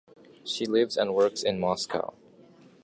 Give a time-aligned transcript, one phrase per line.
[0.43, 2.15] She lives and works in Moscow.